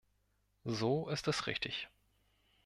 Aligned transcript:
So 0.63 1.09
ist 1.09 1.27
es 1.27 1.45
richtig. 1.45 1.87